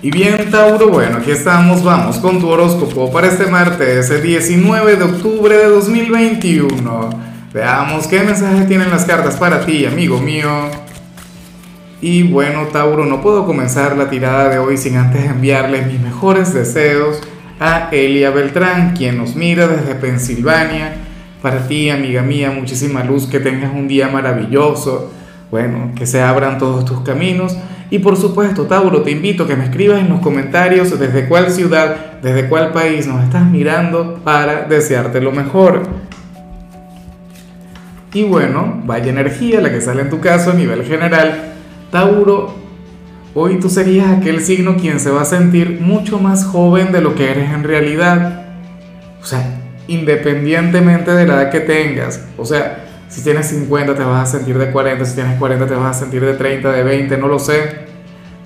Y 0.00 0.12
bien, 0.12 0.48
Tauro, 0.48 0.90
bueno, 0.90 1.16
aquí 1.16 1.32
estamos, 1.32 1.82
vamos 1.82 2.18
con 2.18 2.38
tu 2.38 2.48
horóscopo 2.48 3.10
para 3.10 3.26
este 3.26 3.46
martes, 3.46 4.08
el 4.10 4.22
19 4.22 4.94
de 4.94 5.02
octubre 5.02 5.56
de 5.56 5.64
2021. 5.64 7.10
Veamos 7.52 8.06
qué 8.06 8.22
mensaje 8.22 8.64
tienen 8.66 8.90
las 8.90 9.04
cartas 9.04 9.34
para 9.34 9.66
ti, 9.66 9.86
amigo 9.86 10.20
mío. 10.20 10.48
Y 12.00 12.22
bueno, 12.22 12.68
Tauro, 12.72 13.06
no 13.06 13.20
puedo 13.20 13.44
comenzar 13.44 13.96
la 13.96 14.08
tirada 14.08 14.48
de 14.48 14.60
hoy 14.60 14.76
sin 14.76 14.96
antes 14.96 15.24
enviarle 15.24 15.82
mis 15.82 15.98
mejores 15.98 16.54
deseos 16.54 17.20
a 17.58 17.88
Elia 17.90 18.30
Beltrán, 18.30 18.94
quien 18.94 19.18
nos 19.18 19.34
mira 19.34 19.66
desde 19.66 19.96
Pensilvania. 19.96 20.94
Para 21.42 21.66
ti, 21.66 21.90
amiga 21.90 22.22
mía, 22.22 22.52
muchísima 22.52 23.02
luz, 23.02 23.26
que 23.26 23.40
tengas 23.40 23.74
un 23.74 23.88
día 23.88 24.06
maravilloso. 24.06 25.12
Bueno, 25.50 25.90
que 25.96 26.06
se 26.06 26.22
abran 26.22 26.58
todos 26.58 26.84
tus 26.84 27.00
caminos 27.00 27.56
y 27.90 28.00
por 28.00 28.16
supuesto, 28.16 28.64
Tauro, 28.64 29.02
te 29.02 29.10
invito 29.10 29.44
a 29.44 29.46
que 29.46 29.56
me 29.56 29.64
escribas 29.64 30.00
en 30.00 30.10
los 30.10 30.20
comentarios 30.20 30.98
desde 30.98 31.26
cuál 31.26 31.50
ciudad, 31.50 32.20
desde 32.22 32.48
cuál 32.48 32.72
país 32.72 33.06
nos 33.06 33.24
estás 33.24 33.46
mirando 33.46 34.20
para 34.24 34.64
desearte 34.64 35.20
lo 35.20 35.32
mejor. 35.32 35.82
Y 38.12 38.24
bueno, 38.24 38.82
vaya 38.84 39.10
energía 39.10 39.60
la 39.60 39.70
que 39.70 39.80
sale 39.80 40.02
en 40.02 40.10
tu 40.10 40.20
caso 40.20 40.50
a 40.50 40.54
nivel 40.54 40.84
general. 40.84 41.54
Tauro, 41.90 42.54
hoy 43.34 43.58
tú 43.58 43.70
serías 43.70 44.18
aquel 44.18 44.42
signo 44.42 44.76
quien 44.76 45.00
se 45.00 45.10
va 45.10 45.22
a 45.22 45.26
sentir 45.26 45.78
mucho 45.80 46.18
más 46.18 46.44
joven 46.44 46.92
de 46.92 47.00
lo 47.00 47.14
que 47.14 47.30
eres 47.30 47.50
en 47.52 47.64
realidad. 47.64 48.46
O 49.22 49.24
sea, 49.24 49.60
independientemente 49.88 51.12
de 51.12 51.26
la 51.26 51.34
edad 51.42 51.50
que 51.50 51.60
tengas. 51.60 52.24
O 52.36 52.44
sea, 52.44 52.87
si 53.08 53.22
tienes 53.22 53.46
50 53.46 53.94
te 53.94 54.02
vas 54.02 54.28
a 54.28 54.38
sentir 54.38 54.58
de 54.58 54.70
40, 54.70 55.04
si 55.04 55.14
tienes 55.14 55.38
40 55.38 55.66
te 55.66 55.74
vas 55.74 55.96
a 55.96 56.00
sentir 56.00 56.24
de 56.24 56.34
30, 56.34 56.70
de 56.70 56.82
20, 56.82 57.16
no 57.18 57.28
lo 57.28 57.38
sé. 57.38 57.88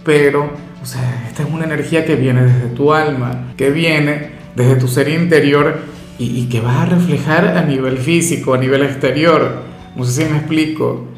Pero, 0.04 0.50
o 0.82 0.86
sea, 0.86 1.24
esta 1.28 1.42
es 1.42 1.48
una 1.50 1.64
energía 1.64 2.04
que 2.04 2.16
viene 2.16 2.42
desde 2.44 2.68
tu 2.68 2.92
alma, 2.92 3.52
que 3.56 3.70
viene 3.70 4.30
desde 4.54 4.76
tu 4.76 4.88
ser 4.88 5.08
interior 5.08 5.80
y, 6.18 6.48
que 6.48 6.60
vas 6.60 6.76
a 6.76 6.86
reflejar 6.86 7.56
a 7.56 7.62
nivel 7.62 7.98
físico, 7.98 8.54
a 8.54 8.58
nivel 8.58 8.82
exterior. 8.82 9.62
No 9.96 10.04
sé 10.04 10.24
si 10.24 10.30
me 10.30 10.38
explico. 10.38 11.08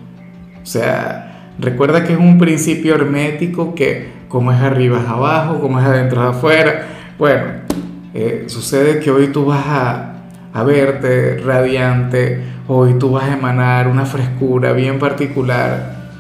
O 0.63 0.67
sea, 0.67 1.51
recuerda 1.59 2.05
que 2.05 2.15
es 2.15 2.19
un 2.19 2.39
principio 2.39 2.95
hermético 2.95 3.75
que 3.75 4.09
como 4.29 4.51
es 4.51 4.61
arriba 4.61 5.01
es 5.01 5.09
abajo, 5.09 5.61
como 5.61 5.79
es 5.79 5.85
adentro 5.85 6.23
es 6.23 6.37
afuera. 6.37 6.87
Bueno, 7.19 7.45
eh, 8.15 8.45
sucede 8.47 9.01
que 9.01 9.11
hoy 9.11 9.29
tú 9.29 9.45
vas 9.45 9.65
a, 9.67 10.15
a 10.53 10.63
verte 10.63 11.39
radiante, 11.45 12.41
hoy 12.67 12.95
tú 12.95 13.13
vas 13.13 13.25
a 13.25 13.35
emanar 13.35 13.89
una 13.89 14.07
frescura 14.07 14.73
bien 14.73 14.99
particular, 14.99 16.11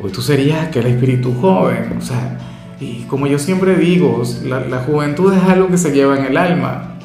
hoy 0.00 0.10
tú 0.10 0.20
serías 0.20 0.68
aquel 0.68 0.86
espíritu 0.86 1.34
joven, 1.40 1.96
o 1.98 2.00
sea, 2.00 2.38
y 2.80 3.04
como 3.04 3.26
yo 3.26 3.38
siempre 3.38 3.76
digo, 3.76 4.22
la, 4.44 4.60
la 4.60 4.78
juventud 4.78 5.32
es 5.32 5.42
algo 5.44 5.68
que 5.68 5.78
se 5.78 5.92
lleva 5.92 6.18
en 6.18 6.26
el 6.26 6.36
alma. 6.36 6.96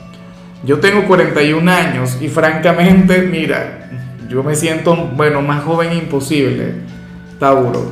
Yo 0.65 0.79
tengo 0.79 1.05
41 1.05 1.71
años 1.71 2.17
y 2.19 2.27
francamente, 2.27 3.21
mira, 3.21 3.89
yo 4.27 4.43
me 4.43 4.55
siento, 4.55 4.95
bueno, 5.15 5.41
más 5.41 5.63
joven 5.63 5.93
imposible, 5.93 6.73
Tauro. 7.39 7.91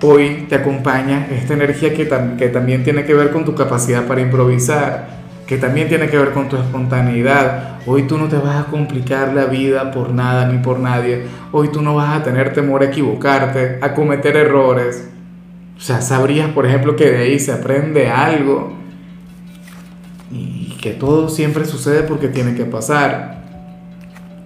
Hoy 0.00 0.46
te 0.48 0.56
acompaña 0.56 1.28
esta 1.30 1.54
energía 1.54 1.94
que, 1.94 2.08
que 2.38 2.48
también 2.48 2.82
tiene 2.82 3.04
que 3.04 3.14
ver 3.14 3.30
con 3.30 3.44
tu 3.44 3.54
capacidad 3.54 4.06
para 4.06 4.20
improvisar 4.20 5.21
que 5.52 5.58
también 5.58 5.86
tiene 5.86 6.08
que 6.08 6.16
ver 6.16 6.30
con 6.30 6.48
tu 6.48 6.56
espontaneidad. 6.56 7.80
Hoy 7.84 8.04
tú 8.04 8.16
no 8.16 8.26
te 8.26 8.38
vas 8.38 8.56
a 8.56 8.70
complicar 8.70 9.34
la 9.34 9.44
vida 9.44 9.90
por 9.90 10.08
nada 10.08 10.46
ni 10.46 10.56
por 10.56 10.80
nadie. 10.80 11.26
Hoy 11.52 11.68
tú 11.68 11.82
no 11.82 11.94
vas 11.94 12.16
a 12.16 12.22
tener 12.22 12.54
temor 12.54 12.80
a 12.80 12.86
equivocarte, 12.86 13.78
a 13.82 13.92
cometer 13.92 14.34
errores. 14.34 15.10
O 15.76 15.80
sea, 15.82 16.00
sabrías, 16.00 16.48
por 16.52 16.64
ejemplo, 16.64 16.96
que 16.96 17.10
de 17.10 17.18
ahí 17.18 17.38
se 17.38 17.52
aprende 17.52 18.08
algo 18.08 18.72
y 20.30 20.74
que 20.80 20.92
todo 20.92 21.28
siempre 21.28 21.66
sucede 21.66 22.04
porque 22.04 22.28
tiene 22.28 22.54
que 22.54 22.64
pasar. 22.64 23.42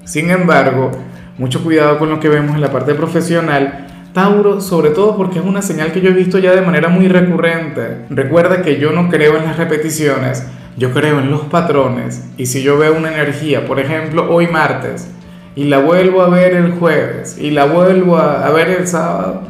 Sin 0.03 0.29
embargo, 0.33 0.91
mucho 1.39 1.63
cuidado 1.63 2.01
con 2.01 2.11
lo 2.11 2.19
que 2.19 2.29
vemos 2.29 2.57
en 2.57 2.63
la 2.63 2.73
parte 2.73 2.95
profesional. 2.95 3.87
Tauro, 4.13 4.61
sobre 4.61 4.91
todo 4.91 5.17
porque 5.17 5.39
es 5.39 5.45
una 5.45 5.63
señal 5.63 5.93
que 5.93 6.01
yo 6.01 6.11
he 6.11 6.15
visto 6.15 6.41
ya 6.41 6.51
de 6.51 6.63
manera 6.63 6.89
muy 6.89 7.07
recurrente. 7.07 8.07
Recuerda 8.11 8.63
que 8.63 8.81
yo 8.81 8.91
no 8.91 9.09
creo 9.09 9.37
en 9.37 9.45
las 9.45 9.57
repeticiones 9.57 10.45
yo 10.77 10.93
creo 10.93 11.21
en 11.21 11.31
los 11.31 11.43
patrones 11.43 12.25
y 12.37 12.47
si 12.47 12.63
yo 12.63 12.79
veo 12.79 12.97
una 12.97 13.13
energía, 13.13 13.65
por 13.65 13.81
ejemplo, 13.81 14.31
hoy 14.31 14.47
martes, 14.47 15.11
y 15.55 15.65
la 15.65 15.79
vuelvo 15.79 16.21
a 16.21 16.29
ver 16.29 16.53
el 16.55 16.73
jueves, 16.73 17.39
y 17.41 17.51
la 17.51 17.65
vuelvo 17.65 18.19
a, 18.19 18.51
ver 18.51 18.69
el 18.69 18.87
sábado, 18.87 19.43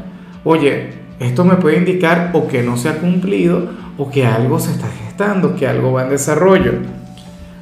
oye, 0.45 0.91
esto 1.19 1.45
me 1.45 1.57
puede 1.57 1.79
indicar 1.79 2.31
o 2.33 2.47
que 2.47 2.63
no 2.63 2.77
se 2.77 2.89
ha 2.89 2.99
cumplido 2.99 3.71
o 3.99 4.09
que 4.11 4.25
algo 4.25 4.61
se 4.61 4.71
está 4.71 4.87
gestando, 4.87 5.57
que 5.57 5.67
algo 5.67 5.93
va 5.93 6.05
en 6.05 6.11
desarrollo. 6.11 6.75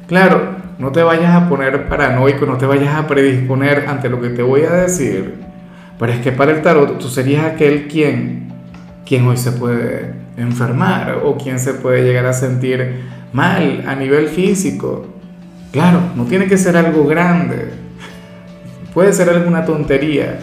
Claro, 0.07 0.57
no 0.77 0.91
te 0.91 1.01
vayas 1.01 1.33
a 1.33 1.49
poner 1.49 1.87
paranoico, 1.89 2.45
no 2.45 2.57
te 2.57 2.67
vayas 2.67 2.93
a 2.95 3.07
predisponer 3.07 3.85
ante 3.87 4.09
lo 4.09 4.21
que 4.21 4.29
te 4.29 4.43
voy 4.43 4.61
a 4.61 4.71
decir, 4.71 5.35
pero 5.97 6.11
es 6.11 6.19
que 6.19 6.31
para 6.31 6.51
el 6.51 6.61
tarot 6.61 6.99
tú 6.99 7.09
serías 7.09 7.45
aquel 7.45 7.87
quien, 7.87 8.49
quien 9.05 9.25
hoy 9.25 9.37
se 9.37 9.53
puede 9.53 10.24
enfermar 10.37 11.21
o 11.23 11.37
quien 11.37 11.59
se 11.59 11.73
puede 11.73 12.03
llegar 12.03 12.25
a 12.25 12.33
sentir 12.33 13.03
mal 13.33 13.83
a 13.87 13.95
nivel 13.95 14.27
físico. 14.27 15.07
Claro, 15.71 15.99
no 16.15 16.25
tiene 16.25 16.47
que 16.47 16.57
ser 16.57 16.77
algo 16.77 17.05
grande. 17.05 17.71
Puede 18.93 19.11
ser 19.13 19.29
alguna 19.29 19.65
tontería. 19.65 20.39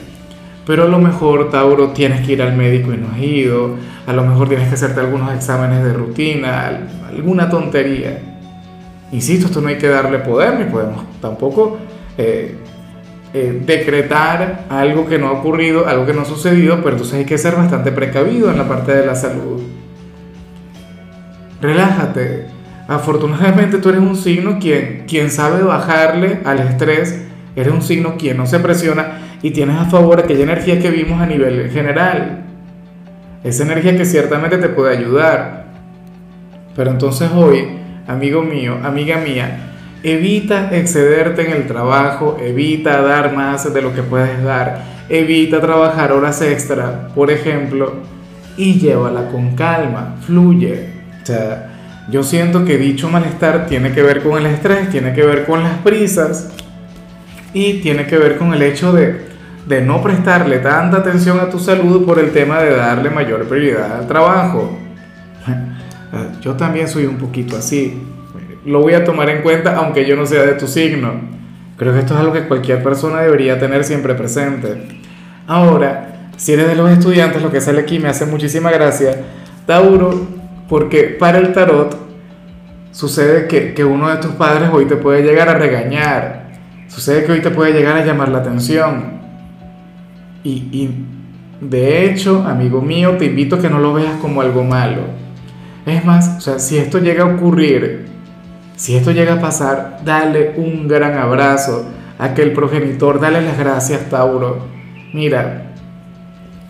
Pero 0.66 0.84
a 0.84 0.86
lo 0.86 0.98
mejor, 0.98 1.50
Tauro, 1.50 1.88
tienes 1.88 2.24
que 2.24 2.32
ir 2.32 2.42
al 2.42 2.56
médico 2.56 2.92
y 2.92 2.98
no 2.98 3.08
has 3.12 3.18
ido. 3.18 3.76
A 4.06 4.12
lo 4.12 4.24
mejor 4.24 4.48
tienes 4.48 4.68
que 4.68 4.74
hacerte 4.74 5.00
algunos 5.00 5.34
exámenes 5.34 5.82
de 5.84 5.92
rutina, 5.92 6.88
alguna 7.08 7.48
tontería. 7.48 8.20
Insisto, 9.10 9.46
esto 9.46 9.60
no 9.60 9.68
hay 9.68 9.78
que 9.78 9.88
darle 9.88 10.18
poder, 10.18 10.58
ni 10.58 10.64
podemos 10.66 11.04
tampoco 11.20 11.78
eh, 12.16 12.56
eh, 13.34 13.62
decretar 13.64 14.66
algo 14.68 15.06
que 15.06 15.18
no 15.18 15.28
ha 15.28 15.32
ocurrido, 15.32 15.86
algo 15.86 16.06
que 16.06 16.12
no 16.12 16.22
ha 16.22 16.24
sucedido, 16.26 16.76
pero 16.76 16.90
entonces 16.90 17.14
hay 17.14 17.24
que 17.24 17.38
ser 17.38 17.56
bastante 17.56 17.90
precavido 17.90 18.50
en 18.50 18.58
la 18.58 18.68
parte 18.68 18.92
de 18.92 19.06
la 19.06 19.14
salud. 19.14 19.62
Relájate, 21.62 22.48
Afortunadamente 22.88 23.78
tú 23.78 23.88
eres 23.88 24.00
un 24.00 24.16
signo 24.16 24.58
quien, 24.58 25.04
quien 25.06 25.30
sabe 25.30 25.62
bajarle 25.62 26.40
al 26.44 26.58
estrés, 26.58 27.22
eres 27.54 27.72
un 27.72 27.82
signo 27.82 28.16
quien 28.18 28.36
no 28.36 28.46
se 28.46 28.58
presiona 28.58 29.18
y 29.40 29.52
tienes 29.52 29.76
a 29.76 29.84
favor 29.84 30.20
aquella 30.20 30.42
energía 30.42 30.78
que 30.78 30.90
vimos 30.90 31.20
a 31.20 31.26
nivel 31.26 31.70
general. 31.70 32.42
Esa 33.44 33.62
energía 33.62 33.96
que 33.96 34.04
ciertamente 34.04 34.58
te 34.58 34.68
puede 34.68 34.96
ayudar. 34.96 35.66
Pero 36.74 36.90
entonces 36.90 37.30
hoy, 37.34 37.68
amigo 38.06 38.42
mío, 38.42 38.78
amiga 38.82 39.18
mía, 39.18 39.74
evita 40.02 40.76
excederte 40.76 41.46
en 41.46 41.52
el 41.52 41.66
trabajo, 41.66 42.36
evita 42.42 43.00
dar 43.00 43.34
más 43.34 43.72
de 43.72 43.80
lo 43.80 43.94
que 43.94 44.02
puedes 44.02 44.42
dar, 44.42 44.82
evita 45.08 45.60
trabajar 45.60 46.12
horas 46.12 46.42
extra, 46.42 47.08
por 47.14 47.30
ejemplo, 47.30 47.94
y 48.56 48.74
llévala 48.80 49.28
con 49.28 49.54
calma, 49.54 50.16
fluye. 50.26 51.01
O 51.22 51.26
sea, 51.26 51.68
yo 52.08 52.22
siento 52.22 52.64
que 52.64 52.78
dicho 52.78 53.08
malestar 53.08 53.66
tiene 53.66 53.92
que 53.92 54.02
ver 54.02 54.22
con 54.22 54.38
el 54.38 54.46
estrés, 54.46 54.90
tiene 54.90 55.12
que 55.12 55.22
ver 55.22 55.44
con 55.44 55.62
las 55.62 55.78
prisas 55.78 56.50
y 57.54 57.74
tiene 57.74 58.06
que 58.06 58.18
ver 58.18 58.38
con 58.38 58.52
el 58.52 58.62
hecho 58.62 58.92
de, 58.92 59.30
no 59.84 60.02
prestarle 60.02 60.58
tanta 60.58 60.98
atención 60.98 61.38
a 61.38 61.48
tu 61.48 61.58
salud 61.58 62.04
por 62.04 62.18
el 62.18 62.32
tema 62.32 62.60
de 62.60 62.76
darle 62.76 63.10
mayor 63.10 63.46
prioridad 63.48 64.00
al 64.00 64.06
trabajo. 64.06 64.78
Yo 66.42 66.54
también 66.54 66.88
soy 66.88 67.06
un 67.06 67.16
poquito 67.16 67.56
así. 67.56 68.02
Lo 68.64 68.80
voy 68.80 68.94
a 68.94 69.04
tomar 69.04 69.30
en 69.30 69.42
cuenta 69.42 69.76
aunque 69.76 70.04
yo 70.04 70.16
no 70.16 70.26
sea 70.26 70.42
de 70.42 70.52
tu 70.54 70.66
signo. 70.66 71.12
Creo 71.76 71.92
que 71.92 72.00
esto 72.00 72.14
es 72.14 72.20
algo 72.20 72.32
que 72.32 72.46
cualquier 72.46 72.82
persona 72.82 73.20
debería 73.20 73.58
tener 73.58 73.84
siempre 73.84 74.14
presente. 74.14 75.00
Ahora, 75.46 76.30
si 76.36 76.52
eres 76.52 76.68
de 76.68 76.74
los 76.74 76.90
estudiantes, 76.90 77.42
lo 77.42 77.50
que 77.50 77.60
sale 77.60 77.80
aquí 77.80 77.98
me 77.98 78.08
hace 78.08 78.26
muchísima 78.26 78.70
gracia. 78.70 79.16
Tauro, 79.66 80.41
porque 80.72 81.02
para 81.20 81.36
el 81.36 81.52
tarot 81.52 81.94
sucede 82.92 83.46
que, 83.46 83.84
uno 83.84 84.08
de 84.08 84.16
tus 84.16 84.30
padres 84.30 84.70
hoy 84.72 84.86
te 84.86 84.96
puede 84.96 85.22
llegar 85.22 85.50
a 85.50 85.54
regañar, 85.58 86.46
sucede 86.88 87.26
que 87.26 87.32
hoy 87.32 87.42
te 87.42 87.50
puede 87.50 87.74
llegar 87.74 87.94
a 87.94 88.06
llamar 88.06 88.30
la 88.30 88.38
atención. 88.38 89.20
Y, 90.42 90.88
de 91.60 92.06
hecho, 92.06 92.42
amigo 92.48 92.80
mío, 92.80 93.18
te 93.18 93.26
invito 93.26 93.56
a 93.56 93.58
que 93.60 93.68
no 93.68 93.80
lo 93.80 93.92
veas 93.92 94.14
como 94.22 94.40
algo 94.40 94.64
malo. 94.64 95.02
Es 95.84 96.06
más, 96.06 96.38
o 96.38 96.40
sea, 96.40 96.58
si 96.58 96.78
esto 96.78 97.00
llega 97.00 97.24
a 97.24 97.34
ocurrir, 97.34 98.06
si 98.74 98.96
esto 98.96 99.10
llega 99.10 99.34
a 99.34 99.40
pasar, 99.42 99.98
dale 100.06 100.54
un 100.56 100.88
gran 100.88 101.18
abrazo 101.18 101.84
a 102.18 102.24
aquel 102.24 102.54
progenitor, 102.54 103.20
dale 103.20 103.42
las 103.42 103.58
gracias, 103.58 104.08
Tauro. 104.08 104.68
Mira, 105.12 105.74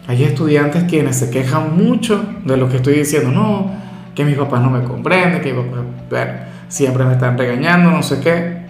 hay 0.09 0.25
estudiantes 0.25 0.82
quienes 0.88 1.15
se 1.15 1.31
quejan 1.31 1.77
mucho 1.77 2.25
de 2.44 2.56
lo 2.56 2.69
que 2.69 2.79
estoy 2.79 2.94
diciendo. 2.94 3.31
No, 3.31 3.81
que 4.14 4.25
mis 4.25 4.37
papás 4.37 4.61
no 4.62 4.70
me 4.70 4.85
comprenden, 4.85 5.41
que 5.41 5.53
mis 5.53 5.64
papás 5.64 6.26
siempre 6.69 7.05
me 7.05 7.12
están 7.12 7.37
regañando, 7.38 7.91
no 7.91 8.03
sé 8.03 8.20
qué. 8.20 8.62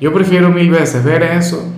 Yo 0.00 0.12
prefiero 0.12 0.50
mil 0.50 0.70
veces 0.70 1.04
ver 1.04 1.22
eso 1.22 1.72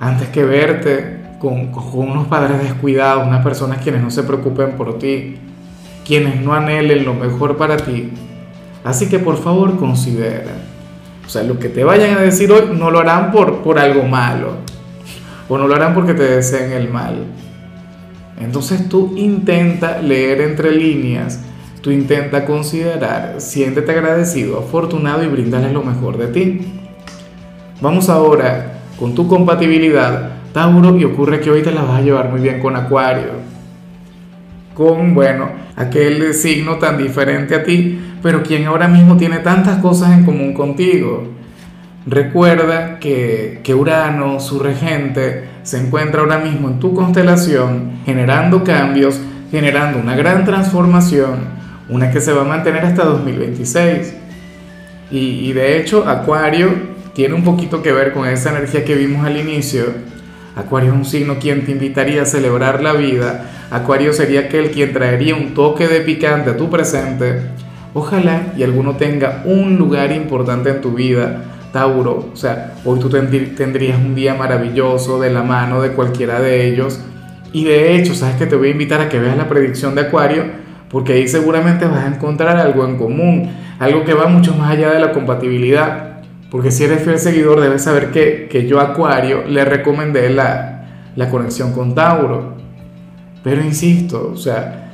antes 0.00 0.28
que 0.28 0.44
verte 0.44 1.20
con, 1.38 1.72
con 1.72 2.10
unos 2.10 2.26
padres 2.26 2.62
descuidados, 2.62 3.26
unas 3.26 3.42
personas 3.42 3.78
quienes 3.82 4.02
no 4.02 4.10
se 4.10 4.22
preocupen 4.22 4.72
por 4.72 4.98
ti. 4.98 5.38
quienes 6.06 6.40
no 6.40 6.54
anhelen 6.54 7.04
lo 7.04 7.14
mejor 7.14 7.56
para 7.56 7.76
ti. 7.76 8.12
Así 8.84 9.08
que 9.08 9.18
por 9.18 9.36
favor 9.36 9.76
considera. 9.76 10.52
O 11.26 11.28
sea, 11.28 11.42
lo 11.42 11.58
que 11.58 11.68
te 11.68 11.82
vayan 11.82 12.16
a 12.16 12.20
decir 12.20 12.52
hoy 12.52 12.76
no 12.78 12.92
lo 12.92 13.00
harán 13.00 13.32
por, 13.32 13.62
por 13.62 13.78
algo 13.80 14.04
malo. 14.04 14.52
O 15.48 15.58
no 15.58 15.66
lo 15.66 15.74
harán 15.74 15.94
porque 15.94 16.14
te 16.14 16.22
deseen 16.22 16.72
el 16.72 16.88
mal. 16.88 17.24
Entonces 18.40 18.88
tú 18.88 19.14
intenta 19.16 20.00
leer 20.00 20.40
entre 20.42 20.70
líneas, 20.70 21.40
tú 21.86 21.92
intenta 21.92 22.44
considerar, 22.44 23.36
siéntete 23.38 23.92
agradecido, 23.92 24.58
afortunado 24.58 25.22
y 25.22 25.28
brindarles 25.28 25.72
lo 25.72 25.84
mejor 25.84 26.18
de 26.18 26.26
ti. 26.26 26.60
Vamos 27.80 28.08
ahora 28.08 28.80
con 28.98 29.14
tu 29.14 29.28
compatibilidad, 29.28 30.32
Tauro, 30.52 30.96
y 30.96 31.04
ocurre 31.04 31.38
que 31.38 31.48
hoy 31.48 31.62
te 31.62 31.70
la 31.70 31.82
vas 31.82 32.00
a 32.00 32.02
llevar 32.02 32.28
muy 32.28 32.40
bien 32.40 32.58
con 32.58 32.74
Acuario. 32.74 33.34
Con, 34.74 35.14
bueno, 35.14 35.48
aquel 35.76 36.34
signo 36.34 36.74
tan 36.78 36.98
diferente 36.98 37.54
a 37.54 37.62
ti, 37.62 38.00
pero 38.20 38.42
quien 38.42 38.66
ahora 38.66 38.88
mismo 38.88 39.16
tiene 39.16 39.38
tantas 39.38 39.78
cosas 39.78 40.10
en 40.18 40.24
común 40.24 40.54
contigo. 40.54 41.28
Recuerda 42.04 42.98
que, 42.98 43.60
que, 43.62 43.76
Urano, 43.76 44.40
su 44.40 44.58
regente, 44.58 45.44
se 45.62 45.78
encuentra 45.86 46.22
ahora 46.22 46.38
mismo 46.38 46.66
en 46.66 46.80
tu 46.80 46.92
constelación, 46.94 48.00
generando 48.04 48.64
cambios, 48.64 49.20
generando 49.52 50.00
una 50.00 50.16
gran 50.16 50.44
transformación, 50.44 51.54
una 51.88 52.10
que 52.10 52.20
se 52.20 52.32
va 52.32 52.42
a 52.42 52.44
mantener 52.44 52.84
hasta 52.84 53.04
2026. 53.04 54.14
Y, 55.10 55.52
de 55.52 55.78
hecho, 55.78 56.08
Acuario 56.08 56.70
tiene 57.14 57.34
un 57.34 57.44
poquito 57.44 57.82
que 57.82 57.92
ver 57.92 58.12
con 58.12 58.28
esa 58.28 58.50
energía 58.50 58.84
que 58.84 58.94
vimos 58.94 59.24
al 59.24 59.36
inicio. 59.36 59.84
Acuario 60.56 60.90
es 60.90 60.96
un 60.96 61.04
signo 61.04 61.38
quien 61.38 61.64
te 61.64 61.72
invitaría 61.72 62.22
a 62.22 62.26
celebrar 62.26 62.82
la 62.82 62.92
vida. 62.92 63.50
Acuario 63.70 64.12
sería 64.12 64.40
aquel 64.40 64.70
quien 64.70 64.92
traería 64.92 65.34
un 65.34 65.54
toque 65.54 65.86
de 65.86 66.00
picante 66.00 66.50
a 66.50 66.56
tu 66.56 66.68
presente. 66.68 67.42
Ojalá 67.94 68.52
y 68.56 68.62
alguno 68.62 68.96
tenga 68.96 69.42
un 69.44 69.76
lugar 69.76 70.12
importante 70.12 70.70
en 70.70 70.80
tu 70.80 70.92
vida 70.92 71.44
Tauro, 71.76 72.30
o 72.32 72.36
sea, 72.36 72.72
hoy 72.86 72.98
tú 72.98 73.10
tendrías 73.10 73.98
un 73.98 74.14
día 74.14 74.32
maravilloso 74.32 75.20
de 75.20 75.30
la 75.30 75.42
mano 75.42 75.82
de 75.82 75.90
cualquiera 75.90 76.40
de 76.40 76.66
ellos. 76.66 77.00
Y 77.52 77.64
de 77.64 77.94
hecho, 77.94 78.14
sabes 78.14 78.36
que 78.36 78.46
te 78.46 78.56
voy 78.56 78.68
a 78.68 78.70
invitar 78.70 79.02
a 79.02 79.10
que 79.10 79.18
veas 79.18 79.36
la 79.36 79.46
predicción 79.46 79.94
de 79.94 80.00
Acuario, 80.00 80.44
porque 80.90 81.14
ahí 81.14 81.28
seguramente 81.28 81.86
vas 81.86 82.04
a 82.04 82.08
encontrar 82.08 82.56
algo 82.56 82.86
en 82.86 82.96
común, 82.96 83.50
algo 83.78 84.04
que 84.04 84.14
va 84.14 84.26
mucho 84.26 84.54
más 84.54 84.70
allá 84.70 84.90
de 84.90 85.00
la 85.00 85.12
compatibilidad. 85.12 86.20
Porque 86.50 86.70
si 86.70 86.84
eres 86.84 87.02
fiel 87.02 87.18
seguidor, 87.18 87.60
debes 87.60 87.82
saber 87.82 88.12
que, 88.12 88.48
que 88.50 88.66
yo 88.66 88.80
Acuario 88.80 89.44
le 89.48 89.64
recomendé 89.64 90.30
la, 90.30 90.76
la 91.16 91.28
conexión 91.28 91.72
con 91.72 91.94
Tauro. 91.94 92.54
Pero 93.42 93.62
insisto, 93.62 94.30
o 94.32 94.36
sea, 94.36 94.90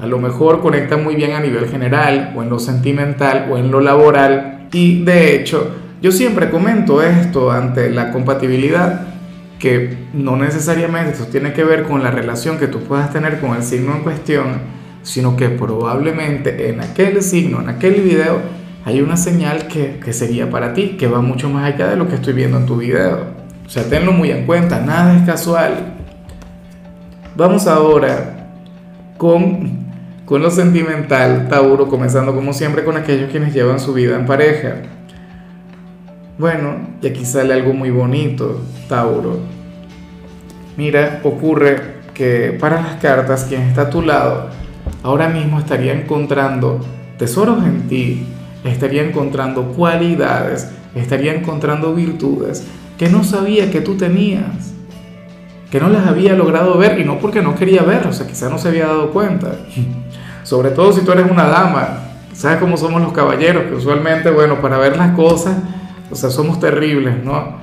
a 0.00 0.06
lo 0.06 0.18
mejor 0.18 0.60
conecta 0.60 0.96
muy 0.96 1.14
bien 1.14 1.32
a 1.32 1.40
nivel 1.40 1.68
general, 1.68 2.32
o 2.36 2.42
en 2.42 2.50
lo 2.50 2.58
sentimental, 2.58 3.48
o 3.50 3.56
en 3.56 3.70
lo 3.70 3.80
laboral. 3.80 4.68
Y 4.72 5.04
de 5.04 5.36
hecho, 5.36 5.74
yo 6.02 6.12
siempre 6.12 6.50
comento 6.50 7.02
esto 7.02 7.50
ante 7.50 7.90
la 7.90 8.10
compatibilidad, 8.10 9.06
que 9.58 9.96
no 10.14 10.36
necesariamente 10.36 11.12
esto 11.12 11.26
tiene 11.26 11.52
que 11.52 11.64
ver 11.64 11.84
con 11.84 12.02
la 12.02 12.10
relación 12.10 12.58
que 12.58 12.66
tú 12.66 12.80
puedas 12.80 13.12
tener 13.12 13.40
con 13.40 13.54
el 13.54 13.62
signo 13.62 13.94
en 13.94 14.02
cuestión, 14.02 14.79
sino 15.02 15.36
que 15.36 15.48
probablemente 15.48 16.68
en 16.68 16.80
aquel 16.80 17.22
signo, 17.22 17.60
en 17.60 17.68
aquel 17.68 18.02
video, 18.02 18.40
hay 18.84 19.00
una 19.02 19.16
señal 19.16 19.68
que, 19.68 20.00
que 20.02 20.12
sería 20.12 20.50
para 20.50 20.72
ti, 20.72 20.96
que 20.98 21.06
va 21.06 21.20
mucho 21.20 21.48
más 21.50 21.72
allá 21.72 21.88
de 21.88 21.96
lo 21.96 22.08
que 22.08 22.14
estoy 22.16 22.32
viendo 22.32 22.56
en 22.58 22.66
tu 22.66 22.76
video. 22.76 23.40
O 23.66 23.68
sea, 23.68 23.84
tenlo 23.84 24.12
muy 24.12 24.30
en 24.30 24.46
cuenta, 24.46 24.80
nada 24.80 25.16
es 25.16 25.22
casual. 25.22 25.94
Vamos 27.36 27.66
ahora 27.66 28.48
con, 29.16 29.86
con 30.24 30.42
lo 30.42 30.50
sentimental, 30.50 31.48
Tauro, 31.48 31.88
comenzando 31.88 32.34
como 32.34 32.52
siempre 32.52 32.84
con 32.84 32.96
aquellos 32.96 33.30
quienes 33.30 33.54
llevan 33.54 33.78
su 33.78 33.92
vida 33.92 34.16
en 34.16 34.26
pareja. 34.26 34.76
Bueno, 36.38 36.76
y 37.02 37.06
aquí 37.06 37.24
sale 37.24 37.52
algo 37.52 37.74
muy 37.74 37.90
bonito, 37.90 38.60
Tauro. 38.88 39.40
Mira, 40.76 41.20
ocurre 41.22 42.00
que 42.14 42.56
para 42.58 42.80
las 42.80 42.96
cartas, 42.96 43.44
quien 43.44 43.62
está 43.62 43.82
a 43.82 43.90
tu 43.90 44.00
lado, 44.02 44.48
ahora 45.02 45.28
mismo 45.28 45.58
estaría 45.58 45.92
encontrando 45.92 46.80
tesoros 47.18 47.64
en 47.64 47.88
ti, 47.88 48.26
estaría 48.64 49.02
encontrando 49.02 49.72
cualidades, 49.72 50.70
estaría 50.94 51.34
encontrando 51.34 51.94
virtudes 51.94 52.66
que 52.98 53.08
no 53.08 53.24
sabía 53.24 53.70
que 53.70 53.80
tú 53.80 53.96
tenías, 53.96 54.74
que 55.70 55.80
no 55.80 55.88
las 55.88 56.06
había 56.06 56.34
logrado 56.34 56.76
ver 56.76 56.98
y 56.98 57.04
no 57.04 57.18
porque 57.18 57.42
no 57.42 57.54
quería 57.54 57.82
ver, 57.82 58.06
o 58.06 58.12
sea, 58.12 58.26
quizá 58.26 58.48
no 58.50 58.58
se 58.58 58.68
había 58.68 58.86
dado 58.86 59.10
cuenta. 59.10 59.52
Sobre 60.42 60.70
todo 60.70 60.92
si 60.92 61.02
tú 61.02 61.12
eres 61.12 61.30
una 61.30 61.44
dama, 61.44 62.00
sabes 62.32 62.58
cómo 62.58 62.76
somos 62.76 63.00
los 63.00 63.12
caballeros, 63.12 63.64
que 63.64 63.74
usualmente, 63.74 64.30
bueno, 64.30 64.60
para 64.60 64.78
ver 64.78 64.96
las 64.96 65.14
cosas 65.14 65.56
o 66.10 66.16
sea, 66.16 66.30
somos 66.30 66.58
terribles, 66.58 67.22
¿no? 67.24 67.60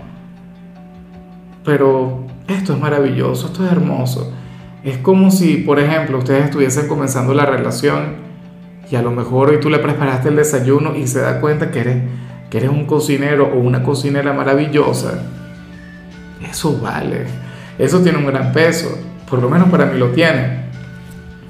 Pero 1.66 2.24
esto 2.48 2.74
es 2.74 2.80
maravilloso, 2.80 3.48
esto 3.48 3.66
es 3.66 3.72
hermoso. 3.72 4.32
Es 4.84 4.98
como 4.98 5.32
si, 5.32 5.58
por 5.58 5.80
ejemplo, 5.80 6.20
ustedes 6.20 6.46
estuviesen 6.46 6.88
comenzando 6.88 7.34
la 7.34 7.46
relación 7.46 8.28
y 8.90 8.96
a 8.96 9.02
lo 9.02 9.12
mejor 9.12 9.50
hoy 9.50 9.60
tú 9.60 9.70
le 9.70 9.80
preparaste 9.80 10.30
el 10.30 10.36
desayuno 10.36 10.96
y 10.96 11.08
se 11.08 11.20
da 11.20 11.42
cuenta 11.42 11.72
que 11.72 11.80
eres, 11.80 11.98
que 12.50 12.58
eres 12.58 12.70
un 12.70 12.86
cocinero 12.86 13.52
o 13.54 13.58
una 13.58 13.84
cocinera 13.84 14.34
maravillosa. 14.34 15.24
Eso 16.50 16.80
vale. 16.80 17.26
Eso 17.78 18.00
tiene 18.02 18.18
un 18.18 18.28
gran 18.28 18.54
peso. 18.54 18.98
Por 19.30 19.42
lo 19.42 19.50
menos 19.50 19.70
para 19.70 19.86
mí 19.88 20.00
lo 20.00 20.12
tiene. 20.12 20.68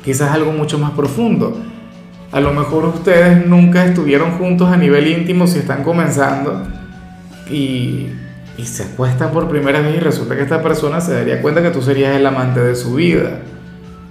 Quizás 0.04 0.32
algo 0.32 0.52
mucho 0.52 0.80
más 0.80 0.92
profundo. 0.92 1.62
A 2.32 2.40
lo 2.40 2.54
mejor 2.54 2.86
ustedes 2.86 3.46
nunca 3.46 3.86
estuvieron 3.86 4.32
juntos 4.32 4.70
a 4.70 4.78
nivel 4.78 5.08
íntimo 5.08 5.48
si 5.48 5.60
están 5.60 5.84
comenzando 5.84 6.64
y, 7.50 8.08
se 8.66 8.84
acuestan 8.84 9.32
por 9.32 9.48
primera 9.48 9.82
vez 9.82 9.98
y 9.98 10.00
resulta 10.00 10.36
que 10.36 10.42
esta 10.42 10.64
persona 10.64 11.00
se 11.00 11.14
daría 11.14 11.42
cuenta 11.42 11.62
que 11.62 11.70
tú 11.70 11.82
serías 11.82 12.16
el 12.16 12.26
amante 12.26 12.60
de 12.60 12.76
su 12.76 12.96
vida. 12.96 13.40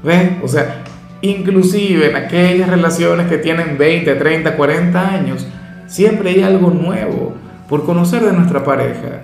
¿Ves? 0.05 0.31
O 0.43 0.49
sea, 0.49 0.85
inclusive 1.21 2.11
en 2.11 2.17
aquellas 2.17 2.69
relaciones 2.69 3.27
que 3.27 3.39
tienen 3.39 3.77
20, 3.77 4.15
30, 4.15 4.57
40 4.57 5.09
años, 5.15 5.47
siempre 5.87 6.31
hay 6.31 6.43
algo 6.43 6.71
nuevo 6.71 7.35
por 7.69 7.85
conocer 7.85 8.23
de 8.23 8.33
nuestra 8.33 8.63
pareja. 8.63 9.23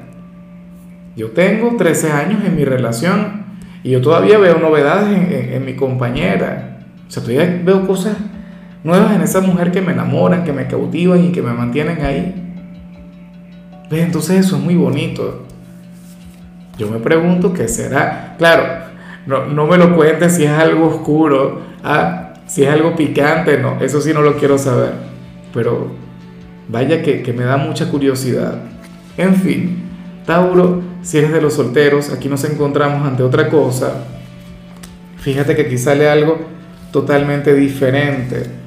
Yo 1.16 1.30
tengo 1.30 1.76
13 1.76 2.10
años 2.10 2.44
en 2.44 2.56
mi 2.56 2.64
relación 2.64 3.44
y 3.84 3.90
yo 3.90 4.00
todavía 4.00 4.38
veo 4.38 4.58
novedades 4.58 5.16
en, 5.16 5.52
en 5.52 5.64
mi 5.64 5.74
compañera. 5.74 6.80
O 7.06 7.10
sea, 7.10 7.22
todavía 7.22 7.60
veo 7.64 7.86
cosas 7.86 8.16
nuevas 8.82 9.14
en 9.14 9.22
esa 9.22 9.40
mujer 9.40 9.70
que 9.70 9.80
me 9.80 9.92
enamoran, 9.92 10.42
que 10.42 10.52
me 10.52 10.66
cautivan 10.66 11.24
y 11.24 11.32
que 11.32 11.42
me 11.42 11.52
mantienen 11.52 12.04
ahí. 12.04 12.41
Entonces 14.00 14.46
eso 14.46 14.56
es 14.56 14.62
muy 14.62 14.74
bonito. 14.74 15.42
Yo 16.78 16.90
me 16.90 16.98
pregunto 16.98 17.52
qué 17.52 17.68
será. 17.68 18.34
Claro, 18.38 18.64
no, 19.26 19.46
no 19.46 19.66
me 19.66 19.76
lo 19.76 19.94
cuentes 19.94 20.36
si 20.36 20.44
es 20.44 20.50
algo 20.50 20.88
oscuro, 20.88 21.60
ah, 21.84 22.34
si 22.46 22.64
es 22.64 22.70
algo 22.70 22.96
picante, 22.96 23.58
no, 23.58 23.80
eso 23.80 24.00
sí 24.00 24.12
no 24.12 24.22
lo 24.22 24.36
quiero 24.36 24.58
saber. 24.58 24.92
Pero 25.52 25.88
vaya 26.68 27.02
que, 27.02 27.22
que 27.22 27.32
me 27.32 27.44
da 27.44 27.56
mucha 27.56 27.90
curiosidad. 27.90 28.58
En 29.16 29.36
fin, 29.36 29.82
Tauro, 30.24 30.82
si 31.02 31.18
eres 31.18 31.32
de 31.32 31.42
los 31.42 31.54
solteros, 31.54 32.10
aquí 32.10 32.28
nos 32.28 32.44
encontramos 32.44 33.06
ante 33.06 33.22
otra 33.22 33.48
cosa. 33.48 34.04
Fíjate 35.18 35.54
que 35.54 35.62
aquí 35.62 35.78
sale 35.78 36.08
algo 36.08 36.38
totalmente 36.90 37.54
diferente. 37.54 38.61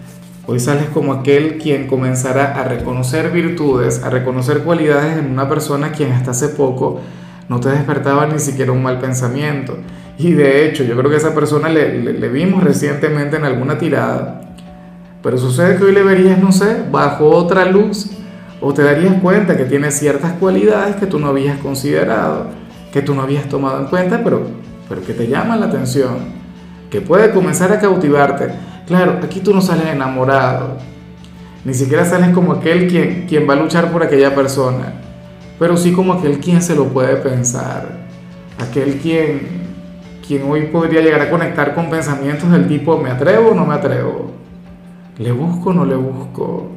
Hoy 0.48 0.60
sales 0.60 0.90
como 0.94 1.12
aquel 1.12 1.58
quien 1.58 1.88
comenzará 1.88 2.54
a 2.54 2.64
reconocer 2.66 3.32
virtudes, 3.32 4.04
a 4.04 4.12
reconocer 4.12 4.60
cualidades 4.60 5.18
en 5.18 5.32
una 5.32 5.50
persona 5.50 5.92
quien 5.92 6.12
hasta 6.12 6.32
hace 6.32 6.50
poco 6.50 7.02
no 7.50 7.60
te 7.60 7.70
despertaba 7.70 8.28
ni 8.28 8.38
siquiera 8.38 8.72
un 8.72 8.84
mal 8.84 9.00
pensamiento. 9.00 9.78
Y 10.20 10.34
de 10.34 10.66
hecho, 10.66 10.84
yo 10.84 10.96
creo 10.96 11.10
que 11.10 11.18
esa 11.18 11.34
persona 11.34 11.68
le, 11.70 12.00
le, 12.00 12.30
vimos 12.30 12.64
recientemente 12.64 13.38
en 13.38 13.46
alguna 13.46 13.80
tirada. 13.80 14.42
Pero 15.24 15.38
sucede 15.40 15.78
que 15.78 15.84
hoy 15.84 15.94
le 15.94 16.04
verías, 16.04 16.38
no 16.38 16.52
sé, 16.52 16.84
bajo 16.92 17.28
otra 17.28 17.66
luz, 17.66 18.12
o 18.62 18.72
te 18.72 18.84
darías 18.84 19.16
cuenta 19.22 19.58
que 19.58 19.66
tiene 19.66 19.90
ciertas 19.90 20.34
cualidades 20.34 20.96
que 20.98 21.08
tú 21.08 21.20
no 21.20 21.28
habías 21.28 21.58
considerado, 21.58 22.48
que 22.94 23.02
tú 23.02 23.16
no 23.16 23.24
habías 23.24 23.50
tomado 23.50 23.80
en 23.80 23.88
cuenta, 23.88 24.22
pero, 24.24 24.44
pero 24.88 25.04
que 25.04 25.14
te 25.14 25.28
llaman 25.28 25.60
la 25.60 25.66
atención, 25.66 26.18
que 26.92 27.02
puede 27.02 27.32
comenzar 27.32 27.72
a 27.72 27.80
cautivarte 27.80 28.75
Claro, 28.88 29.20
aquí 29.24 29.40
tú 29.40 29.52
no 29.52 29.62
sales 29.62 29.88
enamorado, 29.88 30.78
ni 31.64 31.74
siquiera 31.74 32.06
sales 32.06 32.30
como 32.30 32.54
aquel 32.54 32.88
quien, 32.88 33.26
quien 33.28 33.50
va 33.50 33.54
a 33.54 33.58
luchar 33.58 33.92
por 33.92 34.04
aquella 34.04 34.36
persona, 34.36 34.94
pero 35.58 35.76
sí 35.76 35.92
como 35.92 36.14
aquel 36.14 36.40
quien 36.40 36.62
se 36.62 36.76
lo 36.76 36.86
puede 36.90 37.16
pensar, 37.16 37.88
aquel 38.60 39.00
quien, 39.00 39.42
quien 40.26 40.44
hoy 40.44 40.68
podría 40.68 41.02
llegar 41.02 41.22
a 41.22 41.32
conectar 41.32 41.74
con 41.74 41.90
pensamientos 41.90 42.52
del 42.52 42.68
tipo 42.68 43.00
¿me 43.00 43.10
atrevo 43.10 43.52
o 43.52 43.56
no 43.56 43.66
me 43.66 43.74
atrevo? 43.74 44.32
¿Le 45.18 45.32
busco 45.32 45.72
o 45.72 45.74
no 45.74 45.86
le 45.86 45.96
busco? 45.96 46.70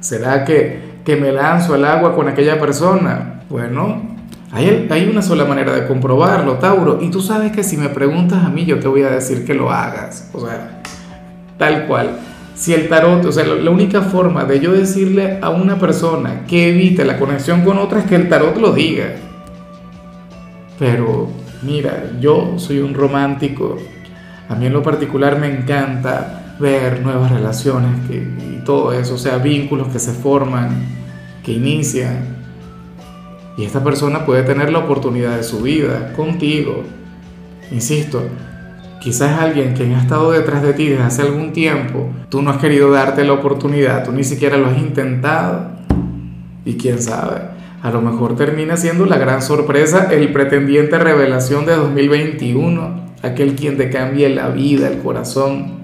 ¿Será 0.00 0.46
que, 0.46 0.94
que 1.04 1.16
me 1.16 1.30
lanzo 1.30 1.74
al 1.74 1.84
agua 1.84 2.14
con 2.14 2.26
aquella 2.26 2.58
persona? 2.58 3.42
Bueno, 3.50 4.16
hay, 4.50 4.88
hay 4.90 5.08
una 5.10 5.20
sola 5.20 5.44
manera 5.44 5.74
de 5.74 5.86
comprobarlo, 5.86 6.54
Tauro, 6.54 7.02
y 7.02 7.10
tú 7.10 7.20
sabes 7.20 7.52
que 7.52 7.62
si 7.62 7.76
me 7.76 7.90
preguntas 7.90 8.42
a 8.42 8.48
mí 8.48 8.64
yo 8.64 8.80
te 8.80 8.88
voy 8.88 9.02
a 9.02 9.10
decir 9.10 9.44
que 9.44 9.52
lo 9.52 9.70
hagas, 9.70 10.30
o 10.32 10.40
sea 10.40 10.80
tal 11.58 11.86
cual. 11.86 12.18
Si 12.54 12.72
el 12.72 12.88
tarot, 12.88 13.24
o 13.24 13.32
sea, 13.32 13.44
la 13.44 13.70
única 13.70 14.02
forma 14.02 14.44
de 14.44 14.60
yo 14.60 14.72
decirle 14.72 15.38
a 15.42 15.50
una 15.50 15.78
persona 15.78 16.44
que 16.46 16.68
evite 16.70 17.04
la 17.04 17.18
conexión 17.18 17.62
con 17.62 17.78
otra 17.78 18.00
es 18.00 18.06
que 18.06 18.14
el 18.14 18.28
tarot 18.28 18.56
lo 18.58 18.72
diga. 18.72 19.16
Pero 20.78 21.28
mira, 21.62 22.12
yo 22.20 22.54
soy 22.58 22.78
un 22.78 22.94
romántico. 22.94 23.76
A 24.48 24.54
mí 24.54 24.66
en 24.66 24.72
lo 24.72 24.82
particular 24.82 25.38
me 25.38 25.48
encanta 25.48 26.56
ver 26.60 27.00
nuevas 27.02 27.32
relaciones 27.32 27.90
y 28.10 28.64
todo 28.64 28.92
eso, 28.92 29.14
o 29.14 29.18
sea, 29.18 29.38
vínculos 29.38 29.88
que 29.88 29.98
se 29.98 30.12
forman, 30.12 30.86
que 31.42 31.52
inician. 31.52 32.34
Y 33.56 33.64
esta 33.64 33.82
persona 33.82 34.26
puede 34.26 34.42
tener 34.42 34.72
la 34.72 34.80
oportunidad 34.80 35.36
de 35.36 35.42
su 35.42 35.62
vida 35.62 36.12
contigo. 36.14 36.84
Insisto, 37.70 38.22
Quizás 39.04 39.38
alguien 39.38 39.74
que 39.74 39.84
ha 39.94 40.00
estado 40.00 40.32
detrás 40.32 40.62
de 40.62 40.72
ti 40.72 40.88
desde 40.88 41.02
hace 41.02 41.20
algún 41.20 41.52
tiempo, 41.52 42.08
tú 42.30 42.40
no 42.40 42.50
has 42.50 42.56
querido 42.56 42.90
darte 42.90 43.22
la 43.22 43.34
oportunidad, 43.34 44.02
tú 44.02 44.12
ni 44.12 44.24
siquiera 44.24 44.56
lo 44.56 44.68
has 44.68 44.78
intentado. 44.78 45.72
Y 46.64 46.78
quién 46.78 47.02
sabe, 47.02 47.42
a 47.82 47.90
lo 47.90 48.00
mejor 48.00 48.34
termina 48.34 48.78
siendo 48.78 49.04
la 49.04 49.18
gran 49.18 49.42
sorpresa, 49.42 50.08
el 50.10 50.32
pretendiente 50.32 50.96
revelación 50.96 51.66
de 51.66 51.76
2021, 51.76 53.10
aquel 53.20 53.54
quien 53.56 53.76
te 53.76 53.90
cambie 53.90 54.30
la 54.30 54.48
vida, 54.48 54.88
el 54.88 55.00
corazón. 55.00 55.80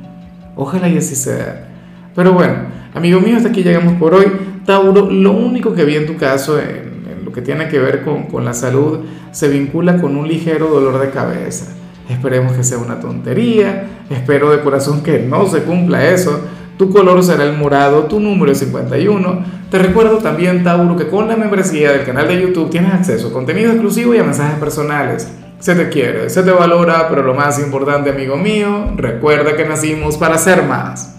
Ojalá 0.56 0.88
y 0.88 0.96
así 0.96 1.14
sea. 1.14 1.68
Pero 2.16 2.32
bueno, 2.32 2.54
amigo 2.94 3.20
mío, 3.20 3.36
hasta 3.36 3.50
aquí 3.50 3.62
llegamos 3.62 3.98
por 3.98 4.14
hoy. 4.14 4.32
Tauro, 4.64 5.10
lo 5.10 5.32
único 5.32 5.74
que 5.74 5.84
vi 5.84 5.96
en 5.96 6.06
tu 6.06 6.16
caso, 6.16 6.58
en, 6.58 7.22
lo 7.22 7.32
que 7.32 7.42
tiene 7.42 7.68
que 7.68 7.80
ver 7.80 8.02
con, 8.02 8.28
con 8.28 8.46
la 8.46 8.54
salud, 8.54 9.00
se 9.30 9.50
vincula 9.50 10.00
con 10.00 10.16
un 10.16 10.26
ligero 10.26 10.68
dolor 10.68 10.98
de 10.98 11.10
cabeza 11.10 11.76
Esperemos 12.10 12.52
que 12.54 12.64
sea 12.64 12.78
una 12.78 12.98
tontería. 12.98 14.02
Espero 14.10 14.50
de 14.50 14.60
corazón 14.60 15.02
que 15.02 15.20
no 15.20 15.46
se 15.46 15.62
cumpla 15.62 16.08
eso. 16.08 16.40
Tu 16.76 16.90
color 16.90 17.22
será 17.22 17.44
el 17.44 17.56
morado, 17.56 18.04
tu 18.04 18.18
número 18.18 18.50
es 18.50 18.58
51. 18.58 19.44
Te 19.70 19.78
recuerdo 19.78 20.18
también, 20.18 20.64
Tauro, 20.64 20.96
que 20.96 21.08
con 21.08 21.28
la 21.28 21.36
membresía 21.36 21.92
del 21.92 22.04
canal 22.04 22.26
de 22.26 22.40
YouTube 22.40 22.70
tienes 22.70 22.92
acceso 22.92 23.28
a 23.28 23.32
contenido 23.32 23.70
exclusivo 23.70 24.14
y 24.14 24.18
a 24.18 24.24
mensajes 24.24 24.58
personales. 24.58 25.30
Se 25.60 25.74
te 25.74 25.88
quiere, 25.88 26.30
se 26.30 26.42
te 26.42 26.50
valora, 26.50 27.06
pero 27.08 27.22
lo 27.22 27.34
más 27.34 27.58
importante, 27.58 28.10
amigo 28.10 28.36
mío, 28.36 28.92
recuerda 28.96 29.56
que 29.56 29.66
nacimos 29.66 30.16
para 30.16 30.38
ser 30.38 30.64
más. 30.64 31.16